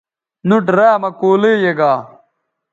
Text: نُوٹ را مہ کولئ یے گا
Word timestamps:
نُوٹ 0.47 0.65
را 0.77 0.89
مہ 1.01 1.09
کولئ 1.19 1.55
یے 1.63 1.71
گا 1.79 1.93